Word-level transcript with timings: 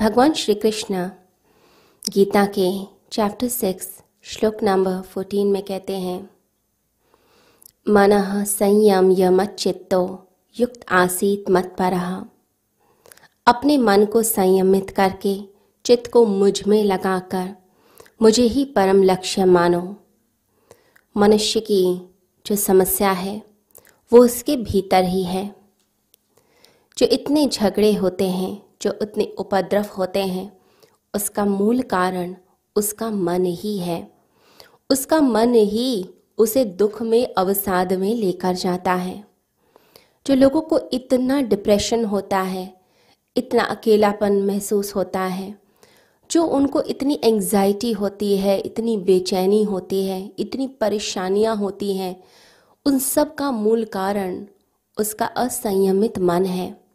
भगवान 0.00 0.32
श्री 0.32 0.54
कृष्ण 0.54 1.10
गीता 2.10 2.46
के 2.46 2.84
chapter 3.12 3.48
six 3.48 4.02
श्लोक 4.22 4.56
नंबर 4.62 5.00
फोर्टीन 5.00 5.46
में 5.46 5.62
कहते 5.62 5.96
हैं, 5.96 6.30
मन 7.88 8.44
संयम 8.44 9.12
यमचित्तो 9.18 10.28
युक्त 10.60 10.80
आसीत 10.88 11.50
मत 11.50 11.76
पर। 11.80 11.94
अपने 13.46 13.78
मन 13.78 14.04
को 14.04 14.22
संयमित 14.22 14.90
करके, 14.90 15.40
चित्त 15.84 16.12
को 16.12 16.26
मुझमें 16.26 16.84
लगाकर, 16.84 17.54
मुझे 18.22 18.42
ही 18.42 18.64
परम 18.64 19.02
लक्ष्य 19.02 19.44
मानो। 19.44 19.96
मनुष्य 21.16 21.60
की 21.60 22.14
जो 22.46 22.56
समस्या 22.56 23.10
है, 23.10 23.42
वो 24.12 24.18
उसके 24.18 24.56
भीतर 24.56 25.04
ही 25.04 25.24
है। 25.24 25.56
जो 26.98 27.06
इतने 27.06 27.46
झगड़े 27.46 27.92
होते 27.94 28.28
हैं 28.30 28.65
जो 28.86 28.98
इतने 29.02 29.24
उपद्रव 29.38 29.86
होते 29.98 30.24
हैं, 30.24 30.58
उसका 31.14 31.44
मूल 31.44 31.82
कारण 31.82 32.36
उसका 32.76 33.10
मन 33.10 33.44
ही 33.44 33.78
है। 33.78 34.12
उसका 34.90 35.20
मन 35.20 35.54
ही 35.54 36.08
उसे 36.38 36.64
दुख 36.64 37.02
में, 37.02 37.34
अवसाद 37.34 37.92
में 37.92 38.14
लेकर 38.14 38.54
जाता 38.54 38.94
है। 38.94 39.24
जो 40.26 40.34
लोगों 40.34 40.60
को 40.60 40.80
इतना 40.92 41.40
डिप्रेशन 41.40 42.04
होता 42.04 42.40
है, 42.40 42.80
इतना 43.36 43.62
अकेलापन 43.62 44.32
महसूस 44.32 44.96
होता 44.96 45.20
है, 45.20 45.58
जो 46.30 46.44
उनको 46.44 46.82
इतनी 46.82 47.20
एंजाइटी 47.24 47.92
होती 47.92 48.36
है, 48.36 48.58
इतनी 48.58 48.96
बेचैनी 48.96 49.62
होती 49.62 50.06
है, 50.06 50.32
इतनी 50.38 50.66
परेशानियाँ 50.66 51.56
होती 51.56 51.96
हैं, 51.96 52.24
उन 52.86 52.98
सब 52.98 53.34
का 53.34 53.50
मूल 53.50 53.84
कारण 53.84 54.46
उसका 55.00 55.26
असंयमित 55.26 56.18
मन 56.18 56.44
है। 56.44 56.85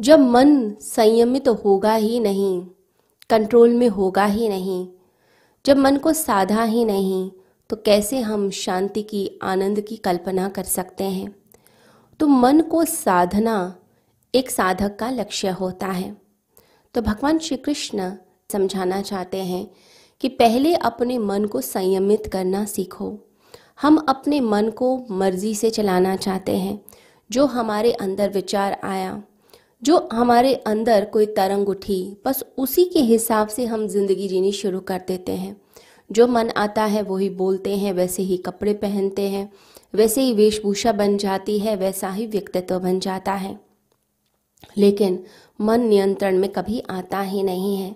जब 0.00 0.20
मन 0.20 0.74
संयमित 0.80 1.44
तो 1.44 1.54
होगा 1.54 1.94
ही 1.94 2.20
नहीं 2.20 2.66
कंट्रोल 3.30 3.74
में 3.74 3.88
होगा 3.88 4.24
ही 4.24 4.48
नहीं, 4.48 4.88
जब 5.66 5.76
मन 5.76 5.96
को 5.96 6.12
साधा 6.12 6.62
ही 6.62 6.84
नहीं 6.84 7.30
तो 7.70 7.76
कैसे 7.76 8.20
हम 8.20 8.50
शांति 8.50 9.02
की, 9.02 9.38
आनंद 9.42 9.80
की 9.80 9.96
कल्पना 9.96 10.48
कर 10.48 10.64
सकते 10.64 11.04
हैं? 11.04 11.34
तो 12.20 12.26
मन 12.26 12.60
को 12.60 12.84
साधना 12.84 13.76
एक 14.34 14.50
साधक 14.50 14.96
का 14.96 15.10
लक्ष्य 15.10 15.48
होता 15.48 15.86
है। 15.86 16.16
तो 16.94 17.02
भगवान 17.02 17.38
श्री 17.38 17.56
कृष्ण 17.56 18.12
समझाना 18.52 19.02
चाहते 19.02 19.36
हैं 19.36 19.70
कि 20.20 20.28
पहले 20.28 20.74
अपने 20.74 21.18
मन 21.18 21.44
को 21.44 21.60
संयमित 21.60 22.26
करना 22.26 22.64
सीखो। 22.64 23.18
हम 23.80 23.96
अपने 24.08 24.40
मन 24.40 24.70
को 24.70 25.06
मर्ज़ी 25.10 25.54
से 25.54 25.70
चलाना 25.70 26.16
चाहते 26.16 26.56
हैं, 26.56 26.80
जो 27.30 27.46
हमारे 27.46 27.92
अंदर 27.92 28.30
विचार 28.30 28.80
आया। 28.84 29.22
जो 29.82 30.08
हमारे 30.12 30.54
अंदर 30.54 31.04
कोई 31.04 31.26
तरंग 31.26 31.68
उठी, 31.68 32.16
बस 32.26 32.44
उसी 32.58 32.84
के 32.84 33.00
हिसाब 33.00 33.48
से 33.48 33.64
हम 33.64 33.86
ज़िंदगी 33.86 34.28
जीनी 34.28 34.52
शुरू 34.52 34.80
कर 34.80 35.00
देते 35.08 35.32
हैं। 35.32 35.56
जो 36.10 36.26
मन 36.26 36.50
आता 36.56 36.84
है 36.84 37.02
वही 37.02 37.30
बोलते 37.30 37.76
हैं, 37.76 37.92
वैसे 37.92 38.22
ही 38.22 38.36
कपड़े 38.36 38.74
पहनते 38.74 39.22
हैं, 39.22 39.50
वैसे 39.94 40.22
ही 40.22 40.32
वेशभूषा 40.34 40.92
बन 40.92 41.16
जाती 41.16 41.58
है, 41.58 41.76
वैसा 41.76 42.10
ही 42.10 42.26
व्यक्तित्व 42.26 42.78
बन 42.78 43.00
जाता 43.00 43.32
है। 43.32 43.58
लेकिन 44.76 45.18
मन 45.60 45.80
नियंत्रण 45.80 46.38
में 46.38 46.48
कभी 46.52 46.82
आता 46.90 47.20
ही 47.20 47.42
नहीं 47.42 47.76
है। 47.76 47.94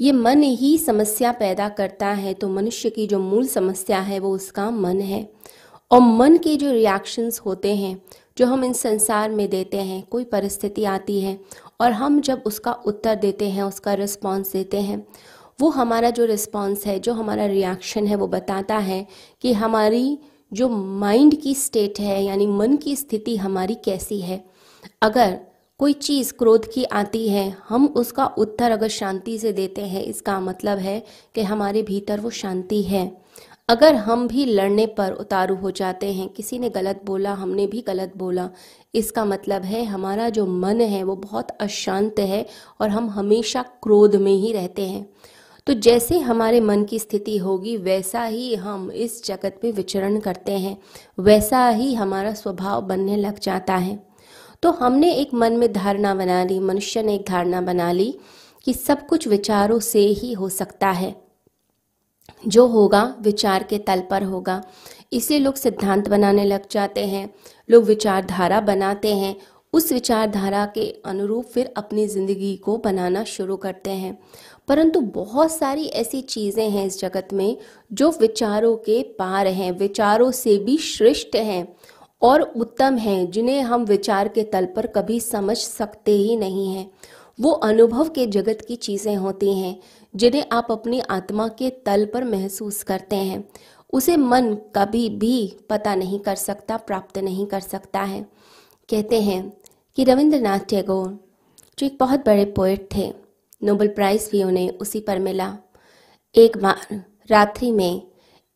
ये 0.00 0.12
मन 0.12 0.42
ही 0.42 0.76
समस्या 0.78 1.32
पैदा 1.32 1.68
करता 1.68 2.08
है 2.08 2.34
तो 2.34 2.48
मनुष्य 2.48 2.90
की 2.90 3.06
जो 3.06 3.18
मूल 3.18 3.46
समस्या 3.46 4.00
है 4.00 4.18
वो 4.18 4.34
उसका 4.34 4.70
मन 4.70 5.00
है। 5.00 5.28
और 5.90 6.00
मन 6.00 6.36
के 6.36 6.56
जो 6.56 6.70
रिएक्शंस 6.72 7.38
होते 7.38 7.74
हैं 7.76 7.96
जो 8.38 8.46
हम 8.46 8.64
इन 8.64 8.72
संसार 8.72 9.30
में 9.30 9.50
देते 9.50 9.76
हैं, 9.76 10.02
कोई 10.02 10.24
परिस्थिति 10.24 10.84
आती 10.84 11.20
है 11.20 11.40
और 11.80 11.92
हम 11.92 12.20
जब 12.20 12.42
उसका 12.46 12.72
उत्तर 12.72 13.14
देते 13.14 13.48
हैं, 13.48 13.62
उसका 13.62 13.94
रिस्पॉन्स 13.94 14.52
देते 14.52 14.80
हैं, 14.80 15.06
वो 15.60 15.68
हमारा 15.68 16.10
जो 16.10 16.24
रिस्पॉन्स 16.24 16.86
है, 16.86 17.00
जो 17.00 17.12
हमारा 17.12 17.46
रिएक्शन 17.46 18.06
है, 18.06 18.16
वो 18.16 18.26
बताता 18.26 18.78
है 18.78 19.06
कि 19.40 19.52
हमारी 19.52 20.18
जो 20.52 20.68
माइंड 20.68 21.40
की 21.40 21.54
स्टेट 21.54 22.00
है, 22.00 22.24
यानी 22.24 22.46
मन 22.46 22.76
की 22.76 22.96
स्थिति 22.96 23.36
हमारी 23.36 23.74
कैसी 23.74 24.20
है। 24.20 24.44
अगर 25.02 25.40
कोई 25.78 25.92
चीज़ 25.92 26.32
क्रोध 26.32 26.72
की 26.72 26.84
आती 26.84 27.28
है, 27.28 27.56
हम 27.68 27.86
उसका 27.86 28.26
उत्तर 28.26 28.70
अगर 28.70 28.88
शांति 28.88 29.38
से 29.38 29.52
देते 29.52 29.82
हैं, 29.82 30.02
इसका 30.02 30.40
मतलब 30.40 30.78
है 30.78 31.02
कि 31.34 31.42
हमारे 31.42 31.82
भीतर 31.82 32.20
वो 32.20 32.30
शांति 32.30 32.82
है। 32.82 33.21
अगर 33.72 33.94
हम 33.94 34.28
भी 34.28 34.44
लड़ने 34.44 34.86
पर 34.86 35.12
उतारू 35.12 35.56
हो 35.56 35.70
जाते 35.70 36.12
हैं, 36.12 36.28
किसी 36.28 36.58
ने 36.58 36.70
गलत 36.70 37.00
बोला, 37.04 37.32
हमने 37.32 37.66
भी 37.66 37.80
गलत 37.80 38.12
बोला, 38.16 38.50
इसका 38.94 39.24
मतलब 39.24 39.62
है 39.62 39.84
हमारा 39.84 40.28
जो 40.28 40.46
मन 40.46 40.80
है 40.80 41.04
वो 41.04 41.16
बहुत 41.16 41.50
अशांत 41.50 42.18
है 42.18 42.46
और 42.80 42.88
हम 42.88 43.10
हमेशा 43.10 43.62
क्रोध 43.62 44.16
में 44.16 44.32
ही 44.32 44.52
रहते 44.52 44.86
हैं। 44.86 45.10
तो 45.66 45.74
जैसे 45.74 46.18
हमारे 46.18 46.60
मन 46.60 46.84
की 46.84 46.98
स्थिति 46.98 47.38
होगी, 47.38 47.76
वैसा 47.76 48.24
ही 48.24 48.54
हम 48.54 48.90
इस 48.90 49.24
जगत 49.24 49.60
में 49.64 49.72
विचरण 49.72 50.20
करते 50.20 50.52
हैं, 50.52 50.78
वैसा 51.18 51.68
ही 51.68 51.94
हमारा 51.94 52.34
स्वभाव 52.34 52.82
बनने 52.82 53.16
लग 53.16 53.38
जाता 53.38 53.76
है। 53.76 54.06
तो 54.62 54.70
हमने 54.70 55.12
एक 55.12 55.34
मन 55.34 55.52
में 55.52 55.72
धारणा 55.72 56.14
बना 56.14 56.44
ली, 56.44 56.60
मनुष्य 56.60 57.02
ने 57.02 57.14
एक 57.14 57.24
धारणा 57.28 57.60
बना 57.60 57.92
ली 57.92 58.18
कि 58.64 58.74
सब 58.74 59.06
कुछ 59.06 59.28
विचारों 59.28 59.78
से 59.78 60.00
ही 60.00 60.32
हो 60.32 60.48
सकता 60.48 60.90
है। 60.90 61.21
जो 62.46 62.66
होगा, 62.66 63.14
विचार 63.20 63.62
के 63.62 63.78
तल 63.78 64.02
पर 64.10 64.22
होगा। 64.22 64.62
इसलिए 65.12 65.40
लोग 65.40 65.54
सिद्धांत 65.54 66.08
बनाने 66.08 66.44
लग 66.44 66.62
जाते 66.70 67.06
हैं। 67.06 67.34
लोग 67.70 67.84
विचारधारा 67.84 68.60
बनाते 68.60 69.14
हैं। 69.14 69.36
उस 69.72 69.92
विचारधारा 69.92 70.66
के 70.66 71.02
अनुरूप 71.04 71.44
फिर 71.44 71.74
अपनी 71.76 72.06
ज़िंदगी 72.06 72.56
को 72.56 72.76
बनाना 72.76 73.24
शुरू 73.24 73.56
करते 73.56 73.90
हैं। 73.90 74.18
परंतु 74.68 75.00
बहुत 75.00 75.52
सारी 75.52 75.84
ऐसी 75.84 76.20
चीज़ें 76.20 76.70
हैं 76.70 76.86
इस 76.86 77.00
जगत 77.00 77.28
में 77.32 77.56
जो 77.92 78.10
विचारों 78.10 78.76
के 78.76 79.02
पार 79.02 79.46
हैं, 79.46 79.72
विचारों 79.72 80.30
से 80.30 80.58
भी 80.58 80.78
श्रेष्ठ 80.78 81.36
हैं 81.36 81.76
और 82.22 82.40
उत्तम 82.40 82.96
हैं, 82.96 83.30
जिन्हें 83.30 83.60
हम 83.60 83.84
विचार 83.84 84.28
के 84.28 84.42
तल 84.42 84.66
पर 84.66 84.86
कभी 84.86 85.20
समझ 85.20 85.56
सकते 85.56 86.12
ही 86.12 86.36
नहीं 86.36 86.74
हैं। 86.74 86.90
वो 87.40 87.50
अनुभव 87.50 88.08
के 88.08 88.26
जगत 88.26 88.64
की 88.68 88.76
चीज़ें 88.76 89.16
होती 89.16 89.58
हैं। 89.58 89.80
जिन्हें 90.16 90.44
आप 90.52 90.66
अपनी 90.70 91.00
आत्मा 91.00 91.48
के 91.48 91.70
तल 91.70 92.06
पर 92.06 92.24
महसूस 92.24 92.82
करते 92.82 93.16
हैं। 93.16 93.48
उसे 93.92 94.16
मन 94.16 94.54
कभी 94.54 95.08
भी 95.10 95.56
पता 95.70 95.94
नहीं 95.94 96.18
कर 96.20 96.34
सकता, 96.34 96.76
प्राप्त 96.76 97.18
नहीं 97.18 97.46
कर 97.46 97.60
सकता 97.60 98.00
है। 98.00 98.22
कहते 98.90 99.20
हैं 99.22 99.52
कि 99.96 100.04
रविंद्रनाथ 100.04 100.58
टैगोर 100.58 101.24
जो 101.78 101.86
एक 101.86 101.96
बहुत 102.00 102.26
बड़े 102.26 102.44
पोइट 102.44 102.88
थे 102.94 103.12
नोबल 103.62 103.88
प्राइज़ 103.88 104.30
भी 104.30 104.42
उन्हें 104.42 104.70
उसी 104.70 105.00
पर 105.00 105.18
मिला। 105.18 105.58
एक 106.34 106.58
बार 106.58 107.04
रात्रि 107.30 107.70
में 107.70 108.02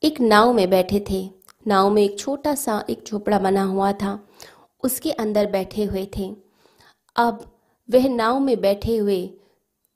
एक 0.02 0.20
नाव 0.20 0.52
में 0.52 0.70
बैठे 0.70 1.04
थे। 1.10 1.30
नाव 1.66 1.90
में 1.90 2.02
एक 2.02 2.18
छोटा 2.18 2.54
सा 2.54 2.84
एक 2.90 3.04
झोपड़ा 3.06 3.38
बना 3.38 3.62
हुआ 3.62 3.92
था। 3.92 4.28
उसके 4.84 5.10
अंदर 5.10 5.46
बैठे 5.46 5.84
हुए 5.84 6.08
थे। 6.18 6.36
अब 7.16 7.58
वह 7.90 8.08
नाव 8.08 8.38
में 8.38 8.60
बैठे 8.60 8.96
हुए 8.96 9.30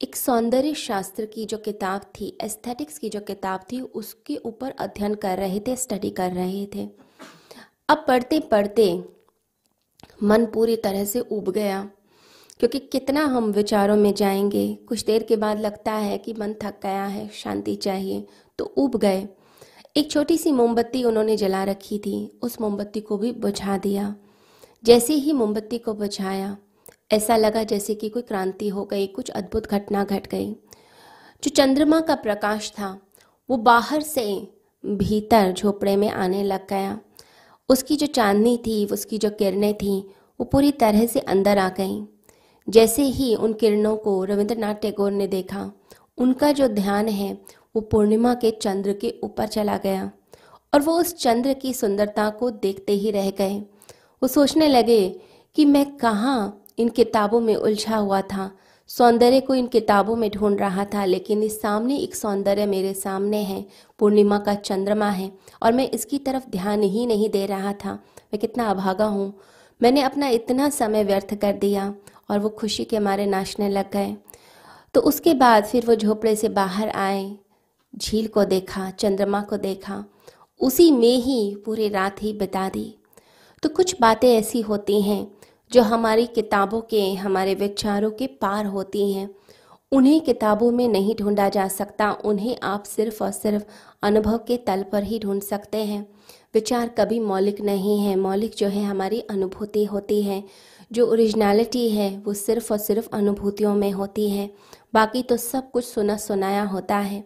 एक 0.01 0.17
सौंदर्य 0.17 0.75
शास्त्र 0.75 1.25
की 1.25 1.45
जो 1.45 1.57
किताब 1.59 2.01
थी 2.01 2.39
एस्थेटिक्स 2.41 2.99
की 2.99 3.09
जो 3.09 3.21
किताब 3.21 3.61
थी, 3.73 3.81
उसके 3.81 4.37
ऊपर 4.37 4.71
अध्ययन 4.71 5.15
कर 5.15 5.39
रहे 5.39 5.61
थे 5.61 5.77
स्टडी 5.77 6.11
कर 6.11 6.33
रहे 6.33 6.67
थे। 6.67 6.89
अब 7.89 8.05
पढ़ते 8.09 8.39
पढ़ते 8.41 9.05
मन 10.23 10.47
पूरी 10.47 10.77
तरह 10.77 11.05
से 11.05 11.21
उब 11.21 11.51
गया, 11.51 11.91
क्योंकि 12.59 12.79
कितना 12.79 13.25
हम 13.25 13.51
विचारों 13.53 13.97
में 13.97 14.15
जाएँगे। 14.15 14.75
कुछ 14.89 15.05
देर 15.05 15.23
के 15.23 15.37
बाद 15.37 15.61
लगता 15.61 15.93
है 15.93 16.19
कि 16.19 16.33
मन 16.33 16.55
थक 16.55 16.81
गया 16.83 17.05
है, 17.05 17.29
शांति 17.29 17.77
चाहिए 17.77 18.27
तो 18.59 18.65
उब 18.65 18.97
गए। 18.97 19.29
एक 19.97 20.11
छोटी 20.11 20.39
सी 20.39 20.53
मोमबत्ती 20.53 21.05
उन्होंने 21.05 21.37
जला 21.37 21.65
रखी 21.65 21.99
थी, 21.99 22.39
उस 22.43 22.61
मोमबत्ती 22.61 23.01
को 23.01 23.19
भी 23.19 23.33
बुझा 23.33 23.79
दिया। 23.79 24.15
जैसे 24.85 25.15
ही 25.15 25.33
मोमबत्ती 25.33 25.79
को 25.79 25.95
बुझाया 25.95 26.57
ऐसा 27.13 27.37
लगा 27.37 27.63
जैसे 27.63 27.95
कि 27.95 28.09
कोई 28.09 28.23
क्रांति 28.23 28.69
हो 28.69 28.85
गई, 28.85 29.07
कुछ 29.07 29.31
अद्भुत 29.31 29.67
घटना 29.67 30.05
घट 30.05 30.27
गई। 30.27 30.53
जो 31.45 31.49
चंद्रमा 31.49 32.01
का 32.01 32.15
प्रकाश 32.15 32.71
था, 32.71 33.01
वो 33.51 33.57
बाहर 33.57 34.01
से 34.01 34.53
भीतर 34.87 35.53
झोपड़े 35.53 35.97
में 35.97 36.11
आने 36.11 36.43
लग 36.43 36.69
गया। 36.69 37.01
उसकी 37.69 37.97
जो 37.97 38.07
चांदनी 38.07 38.57
थी, 38.57 38.87
उसकी 38.87 39.19
जो 39.19 39.31
किरणें 39.31 39.75
थी, 39.75 40.11
वो 40.41 40.45
पूरी 40.45 40.73
तरह 40.73 41.07
से 41.07 41.21
अंदर 41.21 41.59
आ 41.59 41.69
गई। 41.69 42.05
जैसे 42.69 43.03
ही 43.03 43.35
उन 43.35 43.53
किरणों 43.53 43.97
को 43.97 44.25
रविंद्रनाथ 44.25 44.75
टैगोर 44.75 45.13
ने 45.13 45.27
देखा, 45.27 45.73
उनका 46.19 46.53
जो 46.53 46.69
ध्यान 46.69 47.09
है, 47.09 47.39
वो 47.77 47.81
पूर्णिमा 47.81 48.35
के 48.35 48.51
चंद्र 48.51 48.93
के 48.93 49.15
ऊपर 49.25 49.47
चला 49.47 49.77
गया 49.77 50.11
और 50.75 50.81
वो 50.81 51.01
उस 51.01 51.15
चंद्र 51.15 51.53
की 51.53 51.75
सुंदरता 51.75 52.31
को 52.31 52.51
देखते 52.51 52.93
ही 52.93 53.11
रह 53.11 53.31
गए। 53.31 53.59
वो 54.23 54.27
सोचने 54.27 54.69
लगे 54.69 55.21
कि 55.55 55.65
मैं 55.65 55.97
कहाँ 55.97 56.60
इन 56.81 56.89
किताबों 56.89 57.41
में 57.41 57.55
उलझा 57.57 57.97
हुआ 57.97 58.21
था। 58.23 58.51
सौंदर्य 58.91 59.41
को 59.41 59.55
इन 59.55 59.67
किताबों 59.67 60.17
में 60.17 60.31
ढूंढ 60.31 60.61
रहा 60.61 60.85
था, 60.85 61.05
लेकिन 61.05 61.43
इस 61.43 61.61
सामने 61.61 61.97
एक 61.97 62.15
सौंदर्य 62.15 62.67
मेरे 62.67 62.95
सामने 62.95 63.37
है। 63.37 63.65
पूर्णिमा 63.99 64.39
का 64.39 64.55
चंद्रमा 64.55 65.09
है 65.11 65.31
और 65.63 65.73
मैं 65.73 65.91
इसकी 65.91 66.19
तरफ़ 66.19 66.49
ध्यान 66.51 66.83
ही 66.83 67.07
नहीं 67.07 67.29
दे 67.31 67.47
रहा 67.47 67.73
था। 67.73 67.93
मैं 67.93 68.39
कितना 68.39 68.71
अभागा 68.71 69.05
हूँ। 69.05 69.33
मैंने 69.83 70.03
अपना 70.03 70.29
इतना 70.29 70.69
समय 70.69 71.05
व्यर्थ 71.05 71.35
कर 71.35 71.53
दिया 71.53 71.95
और 72.31 72.39
वो 72.39 72.49
खुशी 72.49 72.85
के 72.85 72.99
मारे 72.99 73.27
नाचने 73.27 73.69
लग 73.69 73.91
गए। 73.93 74.17
तो 74.95 75.01
उसके 75.01 75.35
बाद 75.35 75.65
फिर 75.65 75.87
वो 75.87 75.95
झोपड़े 75.95 76.37
से 76.37 76.49
बाहर 76.49 76.89
आए, 76.89 77.37
झील 77.97 78.27
को 78.27 78.45
देखा, 78.45 78.91
चंद्रमा 78.91 79.41
को 79.43 79.57
देखा। 79.57 80.05
उसी 80.61 80.91
में 80.91 81.17
ही 81.17 81.55
पूरी 81.65 81.89
रात 81.89 82.23
ही 82.23 82.33
बिता 82.33 82.69
दी। 82.69 82.95
तो 83.63 83.69
कुछ 83.69 83.97
बातें 84.01 84.29
ऐसी 84.39 84.61
होती 84.61 85.01
हैं 85.03 85.27
जो 85.73 85.83
हमारी 85.83 86.27
किताबों 86.27 86.81
के, 86.81 87.15
हमारे 87.15 87.55
विचारों 87.55 88.11
के 88.11 88.27
पार 88.27 88.67
होती 88.67 89.13
हैं, 89.13 89.31
उन्हें 89.93 90.21
किताबों 90.21 90.71
में 90.71 90.89
नहीं 90.89 91.17
ढूंढा 91.17 91.49
जा 91.49 91.69
सकता, 91.69 92.13
उन्हें 92.13 92.57
आप 92.63 92.83
सिर्फ़ 92.83 93.25
और 93.25 93.31
सिर्फ़ 93.31 93.65
अनुभव 94.03 94.39
के 94.39 94.57
तल 94.57 94.85
पर 94.93 95.03
ही 95.03 95.19
ढूंढ 95.19 95.43
सकते 95.43 95.79
हैं। 95.79 96.07
विचार 96.55 96.89
कभी 96.89 97.21
मौलिक 97.21 97.61
नहीं 97.61 98.01
है, 98.01 98.17
मौलिक 98.17 98.55
जो 98.59 98.69
है 98.69 98.85
हमारी 98.85 99.21
अनुभूति 99.21 99.85
होती 99.85 100.23
है, 100.23 100.45
जो 100.93 101.07
ओरिजिनलिटी 101.07 101.91
है, 101.91 102.19
वो 102.19 102.35
सिर्फ़ 102.35 102.73
और 102.73 102.79
सिर्फ़ 102.79 103.09
अनुभूतियों 103.13 103.75
में 103.75 103.93
होती 103.93 104.31
है, 104.31 104.51
बाकी 104.95 105.23
तो 105.23 105.37
सब 105.37 105.71
कुछ 105.71 105.85
सुना 105.85 106.17
सुनाया 106.17 106.63
होता 106.63 106.97
है। 106.97 107.25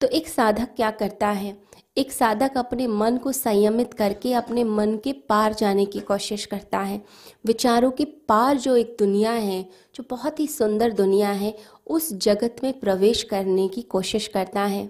तो 0.00 0.06
एक 0.06 0.28
साधक 0.28 0.68
क्या 0.76 0.90
करता 0.90 1.28
है? 1.28 1.56
एक 1.96 2.12
साधक 2.12 2.56
अपने 2.56 2.86
मन 2.86 3.16
को 3.16 3.32
संयमित 3.32 3.92
करके 3.94 4.32
अपने 4.32 4.62
मन 4.64 4.96
के 4.96 5.12
पार 5.28 5.52
जाने 5.54 5.84
की 5.84 6.00
कोशिश 6.00 6.46
करता 6.46 6.78
है। 6.78 7.00
विचारों 7.46 7.90
के 7.90 8.04
पार 8.04 8.56
जो 8.56 8.76
एक 8.76 8.96
दुनिया 8.98 9.32
है, 9.32 9.62
जो 9.94 10.04
बहुत 10.10 10.40
ही 10.40 10.46
सुंदर 10.46 10.92
दुनिया 10.92 11.30
है, 11.30 11.54
उस 11.86 12.12
जगत 12.12 12.56
में 12.62 12.72
प्रवेश 12.80 13.22
करने 13.22 13.66
की 13.68 13.82
कोशिश 13.82 14.26
करता 14.26 14.62
है। 14.62 14.84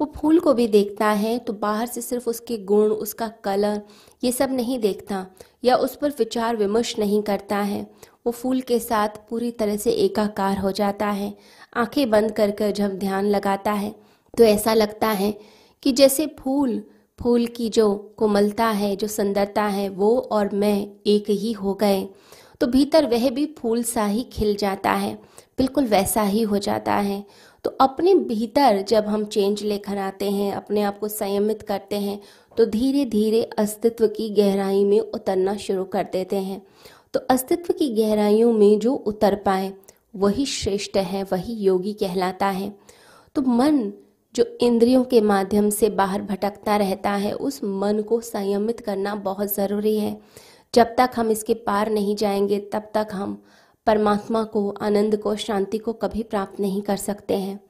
वो 0.00 0.12
फूल 0.16 0.38
को 0.40 0.54
भी 0.54 0.66
देखता 0.68 1.06
है 1.06 1.38
तो 1.38 1.52
बाहर 1.52 1.86
से 1.86 2.00
सिर्फ़ 2.00 2.28
उसके 2.30 2.56
गुण, 2.58 2.90
उसका 2.90 3.28
कलर, 3.44 3.80
ये 4.24 4.32
सब 4.32 4.52
नहीं 4.52 4.78
देखता, 4.78 5.26
या 5.64 5.76
उस 5.76 5.96
पर 5.96 6.10
विचार 6.10 6.56
विमर्श 6.56 6.98
नहीं 6.98 7.22
करता 7.22 7.56
है। 7.56 7.82
वो 8.26 8.32
फूल 8.32 8.60
के 8.60 8.78
साथ 8.78 9.08
पूरी 9.30 9.50
तरह 9.50 9.76
से 9.76 9.90
एकाकार 9.90 10.58
हो 10.58 10.72
जाता 10.72 11.06
है। 11.06 11.34
आँखें 11.76 12.10
बंद 12.10 12.32
कर 12.32 12.50
कर 12.50 12.70
जब 12.70 12.98
ध्यान 12.98 13.26
लगाता 13.26 13.72
है 13.72 13.94
तो 14.38 14.44
ऐसा 14.44 14.74
लगता 14.74 15.08
है 15.08 15.32
कि 15.82 15.92
जैसे 15.92 16.26
फूल 16.38 16.82
फूल 17.18 17.46
की 17.46 17.68
जो 17.68 17.94
कोमलता 18.16 18.66
है, 18.66 18.94
जो 18.96 19.06
सुंदरता 19.08 19.62
है, 19.64 19.88
वो 19.88 20.16
और 20.32 20.54
मैं 20.54 20.86
एक 21.06 21.30
ही 21.30 21.52
हो 21.52 21.74
गए 21.74 22.08
तो 22.60 22.66
भीतर 22.66 23.06
वह 23.06 23.28
भी 23.30 23.44
फूल 23.58 23.82
सा 23.82 24.04
ही 24.06 24.22
खिल 24.32 24.54
जाता 24.56 24.92
है, 24.92 25.14
बिल्कुल 25.58 25.86
वैसा 25.86 26.22
ही 26.22 26.42
हो 26.42 26.58
जाता 26.58 26.94
है। 26.94 27.24
तो 27.64 27.70
अपने 27.80 28.14
भीतर 28.14 28.80
जब 28.82 29.06
हम 29.06 29.24
चेंज 29.26 29.62
लेकर 29.62 29.98
आते 29.98 30.30
हैं, 30.30 30.52
अपने 30.52 30.82
आप 30.82 30.98
को 30.98 31.08
संयमित 31.08 31.62
करते 31.62 31.96
हैं 31.96 32.20
तो 32.56 32.66
धीरे 32.66 33.04
धीरे 33.06 33.42
अस्तित्व 33.58 34.06
की 34.08 34.28
गहराई 34.30 34.84
में 34.84 34.98
उतरना 35.00 35.56
शुरू 35.56 35.84
कर 35.84 36.06
देते 36.12 36.36
हैं। 36.38 36.60
तो 37.14 37.20
अस्तित्व 37.30 37.72
की 37.72 37.88
गहराइयों 37.94 38.52
में 38.52 38.78
जो 38.78 38.94
उतर 38.94 39.34
पाए, 39.36 39.72
वही 40.16 40.46
श्रेष्ठ 40.46 40.96
है, 40.96 41.22
वही 41.22 41.54
योगी 41.56 41.92
कहलाता 41.94 42.46
है। 42.48 42.72
तो 43.36 43.42
मन 43.42 43.92
जो 44.34 44.58
इंद्रियों 44.60 45.04
के 45.04 45.20
माध्यम 45.20 45.70
से 45.70 45.90
बाहर 45.90 46.22
भटकता 46.22 46.76
रहता 46.76 47.10
है, 47.10 47.32
उस 47.32 47.60
मन 47.64 48.02
को 48.02 48.20
संयमित 48.20 48.80
करना 48.80 49.14
बहुत 49.14 49.54
ज़रूरी 49.54 49.98
है। 49.98 50.20
जब 50.74 50.86
तक 50.86 51.10
हम 51.16 51.30
इसके 51.30 51.54
पार 51.54 51.90
नहीं 51.90 52.16
जाएँगे, 52.16 52.58
तब 52.58 52.90
तक 52.94 53.08
हम 53.12 53.42
परमात्मा 53.86 54.44
को, 54.44 54.74
आनंद 54.80 55.16
को, 55.16 55.36
शांति 55.36 55.78
को 55.78 55.92
कभी 55.92 56.22
प्राप्त 56.22 56.60
नहीं 56.60 56.82
कर 56.82 56.96
सकते 56.96 57.36
हैं। 57.36 57.60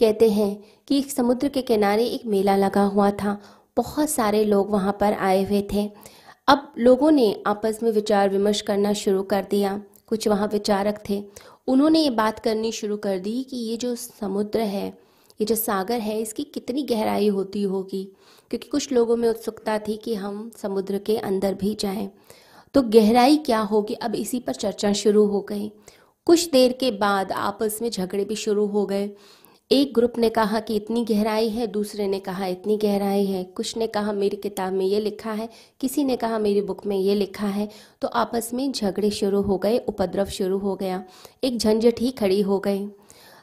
कहते 0.00 0.30
हैं 0.30 0.64
कि 0.88 0.98
एक 0.98 1.10
समुद्र 1.10 1.48
के 1.48 1.62
किनारे 1.62 2.06
एक 2.06 2.26
मेला 2.26 2.56
लगा 2.56 2.82
हुआ 2.82 3.10
था। 3.10 3.40
बहुत 3.76 4.10
सारे 4.10 4.44
लोग 4.44 4.70
वहाँ 4.70 4.96
पर 5.00 5.12
आए 5.12 5.44
हुए 5.44 5.68
थे। 5.72 5.90
अब 6.48 6.72
लोगों 6.78 7.10
ने 7.10 7.42
आपस 7.46 7.80
में 7.82 7.90
विचार 7.92 8.28
विमर्श 8.28 8.60
करना 8.60 8.92
शुरू 8.92 9.22
कर 9.22 9.46
दिया। 9.50 9.82
कुछ 10.06 10.28
वहाँ 10.28 10.48
विचारक 10.52 11.02
थे। 11.10 11.24
उन्होंने 11.66 11.98
ये 11.98 12.10
बात 12.10 12.38
करनी 12.38 12.72
शुरू 12.72 12.96
कर 12.96 13.18
दी 13.18 13.42
कि 13.42 13.56
ये 13.56 13.76
जो 13.76 13.94
समुद्र 13.94 14.60
है 14.60 15.05
ये 15.40 15.44
जो 15.44 15.54
सागर 15.54 15.98
है, 16.00 16.20
इसकी 16.20 16.44
कितनी 16.44 16.82
गहराई 16.82 17.28
होती 17.28 17.62
होगी? 17.62 18.12
क्योंकि 18.50 18.68
कुछ 18.68 18.92
लोगों 18.92 19.16
में 19.16 19.28
उत्सुकता 19.28 19.78
थी 19.78 19.96
कि 19.96 20.14
हम 20.14 20.50
समुद्र 20.56 20.98
के 20.98 21.16
अंदर 21.16 21.54
भी 21.54 21.74
जाएँ। 21.74 22.10
तो 22.74 22.82
गहराई 22.82 23.36
क्या 23.36 23.60
होगी? 23.60 23.94
अब 23.94 24.14
इसी 24.14 24.40
पर 24.40 24.52
चर्चा 24.52 24.92
शुरू 24.92 25.26
हो 25.26 25.40
गई। 25.40 25.72
कुछ 26.24 26.50
देर 26.50 26.72
के 26.72 26.90
बाद 26.90 27.32
आपस 27.32 27.78
में 27.82 27.90
झगड़े 27.90 28.24
भी 28.24 28.34
शुरू 28.34 28.66
हो 28.66 28.86
गए। 28.86 29.10
एक 29.72 29.94
ग्रुप 29.94 30.12
ने 30.18 30.28
कहा 30.28 30.60
कि 30.60 30.76
इतनी 30.76 31.04
गहराई 31.04 31.48
है, 31.48 31.66
दूसरे 31.66 32.06
ने 32.06 32.18
कहा 32.18 32.46
इतनी 32.46 32.76
गहराई 32.76 33.24
है। 33.24 33.44
कुछ 33.44 33.76
ने 33.76 33.86
कहा, 33.86 34.12
मेरी 34.12 34.36
किताब 34.36 34.72
में 34.72 34.86
ये 34.86 35.00
लिखा 35.00 35.32
है। 35.32 35.48
किसी 35.80 36.04
ने 36.04 36.16
कहा, 36.16 36.38
मेरी 36.38 36.60
बुक 36.60 36.86
में 36.86 36.96
ये 36.96 37.14
लिखा 37.14 37.46
है। 37.46 37.68
तो 38.00 38.08
आपस 38.08 38.50
में 38.54 38.72
झगड़े 38.72 39.10
शुरू 39.10 39.42
हो 39.42 39.58
गए, 39.58 39.78
उपद्रव 39.78 40.24
शुरू 40.24 40.58
हो 40.58 40.76
गया। 40.76 41.04
एक 41.44 41.58
झंझट 41.58 41.94
ही 42.00 42.10
खड़ी 42.10 42.40
हो 42.40 42.58
गई। 42.58 42.88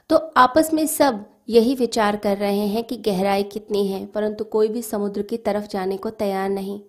तो 0.10 0.16
आपस 0.16 0.70
में 0.74 0.88
सब 0.88 1.26
यही 1.50 1.76
विचार 1.76 2.16
कर 2.16 2.38
रहे 2.38 2.68
हैं 2.68 2.84
कि 2.84 2.98
गहराई 2.98 3.44
कितनी 3.44 3.88
है, 3.88 4.06
परंतु 4.06 4.44
कोई 4.44 4.68
भी 4.68 4.82
समुद्र 4.82 5.22
की 5.22 5.38
तरफ़ 5.38 5.68
जाने 5.68 5.98
को 5.98 6.10
तैयार 6.10 6.50
नहीं। 6.50 6.80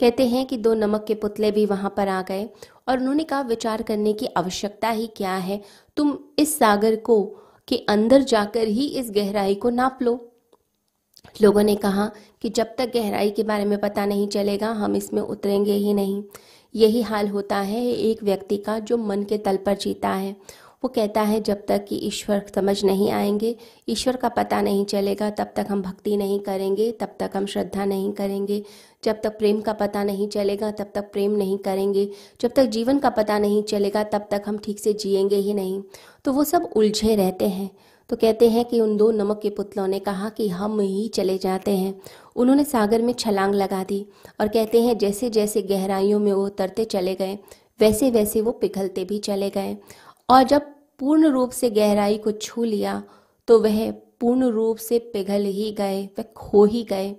कहते 0.00 0.26
हैं 0.26 0.46
कि 0.46 0.56
दो 0.56 0.74
नमक 0.74 1.04
के 1.08 1.14
पुतले 1.14 1.50
भी 1.50 1.66
वहाँ 1.66 1.94
पर 1.96 2.08
आ 2.08 2.22
गए, 2.22 2.48
और 2.88 2.98
उन्होंने 2.98 3.24
कहा, 3.24 3.40
विचार 3.40 3.82
करने 3.82 4.12
की 4.12 4.26
आवश्यकता 4.26 4.90
ही 4.90 5.06
क्या 5.06 5.34
है? 5.34 5.60
तुम 5.96 6.18
इस 6.38 6.58
सागर 6.58 6.96
को, 6.96 7.36
के 7.68 7.76
अंदर 7.76 8.22
जाकर 8.22 8.68
ही 8.68 8.86
इस 8.86 9.10
गहराई 9.10 9.54
को 9.54 9.70
नाप 9.70 9.98
लो। 10.02 10.32
लोगों 11.42 11.62
ने 11.62 11.76
कहा 11.76 12.10
कि 12.42 12.48
जब 12.48 12.74
तक 12.78 12.92
गहराई 12.94 13.30
के 13.30 13.42
बारे 13.42 13.64
में 13.64 13.80
पता 13.80 14.06
नहीं 14.06 14.28
चलेगा, 14.28 14.70
हम 14.70 14.96
इसमें 14.96 15.22
उतरेंगे 15.22 15.72
ही 15.72 15.94
नहीं। 15.94 16.22
यही 16.74 17.02
हाल 17.02 17.28
होता 17.28 17.56
है 17.56 17.86
एक 17.86 18.22
व्यक्ति 18.22 18.56
का 18.56 18.78
जो 18.78 18.96
मन 18.96 19.22
के 19.22 19.38
तल 19.38 19.56
पर 19.56 19.76
जीता 19.76 20.08
है। 20.08 20.36
वो 20.84 20.88
कहता 20.88 21.20
है, 21.20 21.40
जब 21.40 21.66
तक 21.66 21.84
कि 21.84 21.96
ईश्वर 21.96 22.42
समझ 22.54 22.84
नहीं 22.84 23.10
आएँगे, 23.10 23.56
ईश्वर 23.88 24.16
का 24.16 24.28
पता 24.28 24.62
नहीं 24.62 24.84
चलेगा, 24.84 25.30
तब 25.30 25.52
तक 25.56 25.66
हम 25.68 25.82
भक्ति 25.82 26.16
नहीं 26.16 26.40
करेंगे, 26.40 26.92
तब 26.92 27.16
तक 27.20 27.30
हम 27.36 27.46
श्रद्धा 27.46 27.84
नहीं 27.84 28.12
करेंगे। 28.12 28.64
जब 29.04 29.20
तक 29.22 29.38
प्रेम 29.38 29.60
का 29.60 29.72
पता 29.72 30.04
नहीं 30.04 30.28
चलेगा, 30.28 30.70
तब 30.70 30.90
तक 30.94 31.12
प्रेम 31.12 31.30
नहीं 31.30 31.58
करेंगे। 31.58 32.10
जब 32.40 32.50
तक 32.56 32.64
जीवन 32.64 32.98
का 32.98 33.10
पता 33.10 33.38
नहीं 33.38 33.62
चलेगा, 33.62 34.02
तब 34.02 34.28
तक 34.30 34.42
हम 34.46 34.58
ठीक 34.58 34.78
से 34.78 34.92
जिएँगे 34.92 35.36
ही 35.36 35.54
नहीं। 35.54 35.82
तो 36.24 36.32
वो 36.32 36.44
सब 36.44 36.70
उलझे 36.76 37.16
रहते 37.16 37.48
हैं। 37.48 37.70
तो 38.08 38.16
कहते 38.16 38.50
हैं 38.50 38.64
कि 38.64 38.80
उन 38.80 38.96
दो 38.96 39.10
नमक 39.10 39.40
के 39.42 39.50
पुतलों 39.50 39.86
ने 39.86 39.98
कहा 39.98 40.28
कि 40.28 40.48
हम 40.48 40.80
ही 40.80 41.08
चले 41.08 41.38
जाते 41.38 41.70
हैं। 41.70 42.00
उन्होंने 42.36 42.64
सागर 42.64 43.02
में 43.02 43.12
छलांग 43.12 43.54
लगा 43.54 43.84
दी 43.84 44.06
और 44.40 44.48
कहते 44.48 44.82
हैं 44.82 44.98
जैसे 44.98 45.30
जैसे 45.30 45.62
गहराइयों 45.62 46.18
में 46.18 46.32
वो 46.32 46.46
उतरते 46.46 46.84
चले 46.84 47.14
गए 47.14 47.38
वैसे 47.80 48.10
वैसे 48.10 48.40
वो 48.40 48.52
पिघलते 48.52 49.04
भी 49.04 49.18
चले 49.18 49.50
गए। 49.50 49.76
और 50.28 50.42
जब 50.42 50.62
पूर्ण 50.98 51.26
रूप 51.26 51.50
से 51.50 51.70
गहराई 51.70 52.18
को 52.18 52.30
छू 52.32 52.64
लिया 52.64 53.02
तो 53.48 53.60
वह 53.60 53.90
पूर्ण 53.90 54.44
रूप 54.44 54.76
से 54.76 54.98
पिघल 54.98 55.42
ही 55.42 55.72
गए, 55.72 56.04
वह 56.06 56.24
खो 56.36 56.64
ही 56.64 56.82
गए। 56.84 57.16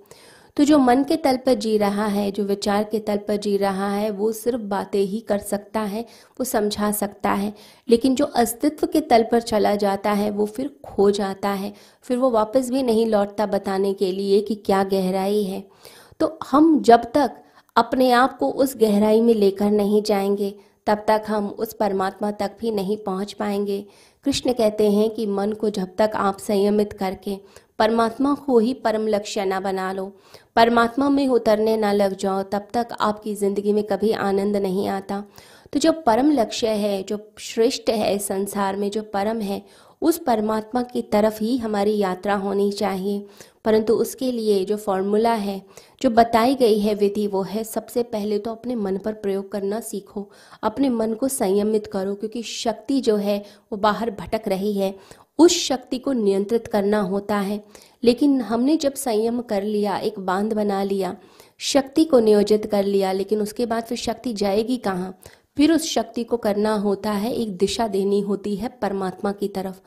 तो 0.58 0.63
जो 0.63 0.78
मन 0.80 1.04
के 1.04 1.16
तल 1.16 1.38
पर 1.38 1.54
जी 1.54 1.78
रहा 1.78 2.06
है, 2.06 2.32
जो 2.32 2.44
विचार 2.44 2.84
के 2.84 3.00
तल 3.00 3.18
पर 3.18 3.38
जी 3.38 3.58
रहा 3.58 3.89
है, 3.94 4.10
वो 4.12 4.32
सिर्फ़ 4.32 4.62
बातें 4.62 5.01
ही 5.01 5.20
कर 5.20 5.38
सकता 5.38 5.80
है, 5.80 6.01
वो 6.39 6.44
समझा 6.44 6.92
सकता 6.92 7.32
है। 7.32 7.54
लेकिन 7.89 8.16
जो 8.16 8.25
अस्तित्व 8.25 8.88
के 8.88 9.01
तल 9.01 9.24
पर 9.24 9.42
चला 9.42 9.75
जाता 9.75 10.12
है, 10.12 10.30
वो 10.32 10.46
फिर 10.46 10.80
खो 10.86 11.12
जाता 11.12 11.50
है। 11.50 11.74
फिर 12.04 12.18
वो 12.18 12.30
वापस 12.30 12.70
भी 12.70 12.84
नहीं 12.84 13.06
लौटता 13.06 13.46
बताने 13.46 13.94
के 13.94 14.12
लिए 14.12 14.42
कि 14.42 14.56
क्या 14.56 14.84
गहराई 14.84 15.44
है। 15.44 15.63
तो 16.20 16.39
हम 16.51 16.82
जब 16.82 17.01
तक 17.13 17.32
अपने 17.75 18.12
आप 18.12 18.38
को 18.38 18.50
उस 18.50 18.78
गहराई 18.78 19.22
में 19.22 19.34
लेकर 19.34 19.72
नहीं 19.72 20.04
जाएँगे 20.04 20.56
तब 20.89 21.03
तक 21.08 21.24
हम 21.27 21.48
उस 21.50 21.74
परमात्मा 21.74 22.31
तक 22.31 22.51
भी 22.60 22.72
नहीं 22.72 22.98
पहुँच 22.98 23.34
पाएँगे। 23.34 23.86
कृष्ण 24.25 24.53
कहते 24.53 24.91
हैं 24.91 25.10
कि 25.10 25.25
मन 25.25 25.51
को 25.51 25.69
जब 25.69 25.96
तक 25.98 26.12
आप 26.15 26.38
संयमित 26.38 26.93
करके 26.93 27.38
परमात्मा 27.79 28.34
को 28.34 28.58
ही 28.60 28.74
परम 28.74 29.08
लक्ष्य 29.08 29.46
न 29.46 29.60
बना 29.60 29.91
लो, 29.91 30.05
परमात्मा 30.55 31.10
में 31.10 31.27
उतरने 31.27 31.77
ना 31.77 31.91
लग 31.91 32.15
जाओ, 32.17 32.41
तब 32.43 32.67
तक 32.74 32.88
आपकी 33.01 33.36
ज़िंदगी 33.36 33.74
में 33.74 33.84
कभी 33.84 34.12
आनंद 34.12 34.58
नहीं 34.58 34.88
आता। 34.88 35.24
तो 35.74 35.79
जो 35.79 35.91
परम 35.91 36.31
लक्ष्य 36.31 36.67
है, 36.67 37.03
जो 37.03 37.19
श्रेष्ठ 37.39 37.89
है 37.89 38.17
संसार 38.17 38.75
में, 38.75 38.89
जो 38.91 39.01
परम 39.01 39.41
है, 39.41 39.62
उस 40.01 40.17
परमात्मा 40.17 40.81
की 40.81 41.01
तरफ़ 41.01 41.43
ही 41.43 41.58
हमारी 41.58 41.98
यात्रा 41.98 42.36
होनी 42.36 42.72
चाहिए। 42.72 43.25
परंतु 43.66 43.94
उसके 43.94 44.32
लिए 44.32 44.66
जो 44.66 44.78
फॉर्मूला 44.78 45.34
है, 45.34 45.62
जो 46.01 46.10
बताई 46.10 46.56
गई 46.56 46.80
है 46.80 46.94
विधि, 46.94 47.28
वो 47.28 47.42
है 47.42 47.63
सबसे 47.63 48.04
पहले 48.04 48.39
तो 48.39 48.51
अपने 48.51 48.75
मन 48.75 48.98
पर 48.98 49.13
प्रयोग 49.13 49.51
करना 49.51 49.80
सीखो, 49.80 50.32
अपने 50.63 50.89
मन 50.89 51.13
को 51.13 51.28
संयमित 51.28 51.88
करो, 51.88 52.16
क्योंकि 52.16 52.44
शक्ति 52.44 53.01
जो 53.01 53.16
है, 53.16 53.46
वो 53.72 53.78
बाहर 53.78 54.12
भटक 54.12 54.42
रही 54.48 54.74
है। 54.74 54.96
उस 55.39 55.51
शक्ति 55.51 55.98
को 55.98 56.13
नियंत्रित 56.13 56.68
करना 56.68 57.01
होता 57.01 57.38
है। 57.38 57.63
लेकिन 58.04 58.42
हमने 58.42 58.78
जब 58.78 58.94
संयम 58.94 59.42
कर 59.42 59.63
लिया, 59.63 59.98
एक 59.98 60.20
बाँध 60.20 60.54
बना 60.54 60.84
लिया, 60.84 61.18
शक्ति 61.58 62.06
को 62.06 62.20
नियोजित 62.20 62.66
कर 62.66 62.84
लिया, 62.84 63.12
लेकिन 63.12 63.42
उसके 63.42 63.66
बाद 63.66 63.84
फिर 63.84 63.98
शक्ति 63.98 64.34
जाएगी 64.34 64.78
कहाँ? 64.78 65.20
फिर 65.58 65.74
उस 65.74 65.84
शक्ति 65.84 66.24
को 66.24 66.38
करना 66.38 66.74
होता 66.75 67.12
है, 67.12 67.36
एक 67.36 67.58
दिशा 67.58 67.88
देनी 67.88 68.22
होती 68.22 68.56
है 68.56 68.68
परमात्मा 68.82 69.32
की 69.32 69.48
तरफ़। 69.48 69.82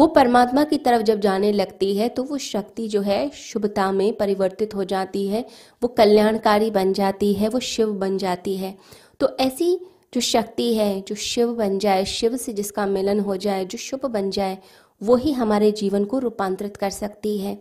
वो 0.00 0.06
परमात्मा 0.06 0.62
की 0.64 0.76
तरफ़ 0.78 1.02
जब 1.02 1.20
जाने 1.20 1.50
लगती 1.52 1.94
है 1.96 2.08
तो 2.08 2.22
वो 2.24 2.36
शक्ति 2.38 2.86
जो 2.88 3.00
है 3.00 3.28
शुभता 3.30 3.90
में 3.92 4.16
परिवर्तित 4.16 4.74
हो 4.74 4.84
जाती 4.84 5.26
है, 5.28 5.44
वो 5.82 5.88
कल्याणकारी 5.88 6.70
बन 6.70 6.92
जाती 6.92 7.32
है, 7.34 7.48
वो 7.48 7.60
शिव 7.60 7.92
बन 7.94 8.16
जाती 8.18 8.56
है। 8.56 8.74
तो 9.20 9.28
ऐसी 9.40 9.78
जो 10.14 10.20
शक्ति 10.20 10.72
है, 10.74 11.00
जो 11.00 11.14
शिव 11.14 11.52
बन 11.54 11.78
जाए, 11.78 12.04
शिव 12.04 12.36
से 12.36 12.52
जिसका 12.52 12.86
मिलन 12.86 13.20
हो 13.20 13.36
जाए, 13.36 13.64
जो 13.64 13.78
शुभ 13.78 14.06
बन 14.06 14.30
जाए, 14.30 14.58
वो 15.00 15.16
ही 15.16 15.32
हमारे 15.32 15.70
जीवन 15.72 16.04
को 16.04 16.18
रूपांतरित 16.18 16.76
कर 16.76 16.90
सकती 16.90 17.38
है। 17.38 17.58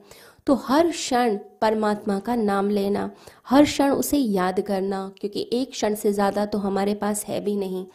तो 0.47 0.53
हर 0.55 0.89
क्षण 0.89 1.37
परमात्मा 1.61 2.19
का 2.19 2.35
नाम 2.35 2.69
लेना, 2.69 3.09
हर 3.47 3.63
क्षण 3.63 3.91
उसे 3.91 4.17
याद 4.17 4.59
करना, 4.61 5.11
क्योंकि 5.19 5.49
एक 5.53 5.71
क्षण 5.71 5.95
से 5.95 6.13
ज़्यादा 6.13 6.45
तो 6.45 6.57
हमारे 6.57 6.93
पास 6.93 7.25
है 7.25 7.41
भी 7.41 7.55
नहीं। 7.55 7.85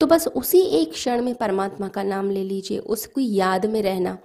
तो 0.00 0.06
बस 0.06 0.26
उसी 0.28 0.60
एक 0.60 0.92
क्षण 0.92 1.22
में 1.22 1.34
परमात्मा 1.34 1.88
का 1.88 2.02
नाम 2.02 2.30
ले 2.30 2.44
लीजिए, 2.44 2.78
उसकी 2.78 3.34
याद 3.34 3.66
में 3.66 3.82
रहना। 3.82 4.18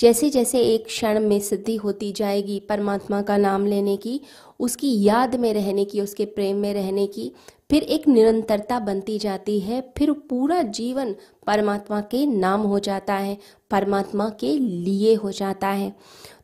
जैसे 0.00 0.30
जैसे 0.30 0.60
एक 0.60 0.86
क्षण 0.86 1.20
में 1.20 1.40
सिद्धि 1.40 1.76
होती 1.76 2.12
जाएगी, 2.12 2.60
परमात्मा 2.60 3.22
का 3.22 3.36
नाम 3.36 3.66
लेने 3.66 3.96
की, 3.96 4.20
उसकी 4.60 5.02
याद 5.02 5.36
में 5.36 5.54
रहने 5.54 5.84
की, 5.84 6.00
उसके 6.00 6.24
प्रेम 6.24 6.56
में 6.56 6.74
रहने 6.74 7.06
की, 7.06 7.32
फिर 7.70 7.82
एक 7.82 8.08
निरंतरता 8.08 8.80
बनती 8.80 9.18
जाती 9.18 9.60
है, 9.60 9.92
फिर 9.98 10.12
पूरा 10.12 10.62
जीवन 10.62 11.16
परमात्मा 11.46 12.00
के 12.00 12.26
नाम 12.26 12.60
हो 12.60 12.78
जाता 12.78 13.14
है, 13.14 13.38
परमात्मा 13.70 14.28
के 14.28 14.58
लिए 14.58 15.14
हो 15.14 15.32
जाता 15.32 15.68
है। 15.68 15.96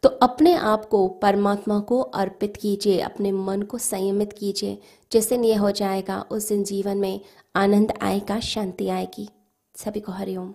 तो 0.03 0.09
अपने 0.09 0.55
आप 0.55 0.85
को, 0.85 1.09
परमात्मा 1.09 1.81
को 1.81 2.01
अर्पित 2.01 2.57
कीजिए, 2.57 2.99
अपने 2.99 3.33
मन 3.33 3.63
को 3.63 3.79
संयमित 3.79 4.33
कीजिए, 4.33 4.79
जिस 5.13 5.29
दिन 5.29 5.45
यह 5.45 5.61
हो 5.61 5.71
जाएगा, 5.71 6.25
उस 6.31 6.49
दिन 6.49 6.65
जीवन 6.65 6.97
में 6.97 7.21
आनंद 7.57 7.93
आएगा, 8.03 8.41
शांति 8.41 8.89
आएगी। 8.89 9.29
सभी 9.77 10.01
को 10.01 10.13
हरिओम। 10.13 10.55